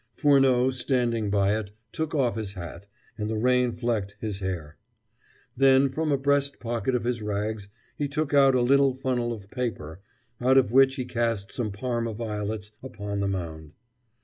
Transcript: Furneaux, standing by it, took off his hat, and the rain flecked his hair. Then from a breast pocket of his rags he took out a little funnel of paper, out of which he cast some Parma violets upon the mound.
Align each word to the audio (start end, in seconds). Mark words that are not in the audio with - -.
Furneaux, 0.15 0.71
standing 0.71 1.29
by 1.29 1.55
it, 1.55 1.69
took 1.91 2.15
off 2.15 2.35
his 2.35 2.53
hat, 2.53 2.87
and 3.19 3.29
the 3.29 3.37
rain 3.37 3.71
flecked 3.71 4.15
his 4.19 4.39
hair. 4.39 4.75
Then 5.55 5.89
from 5.89 6.11
a 6.11 6.17
breast 6.17 6.59
pocket 6.59 6.95
of 6.95 7.03
his 7.03 7.21
rags 7.21 7.67
he 7.97 8.07
took 8.07 8.33
out 8.33 8.55
a 8.55 8.61
little 8.61 8.95
funnel 8.95 9.31
of 9.31 9.51
paper, 9.51 10.01
out 10.41 10.57
of 10.57 10.71
which 10.71 10.95
he 10.95 11.05
cast 11.05 11.51
some 11.51 11.71
Parma 11.71 12.15
violets 12.15 12.71
upon 12.81 13.19
the 13.19 13.27
mound. 13.27 13.73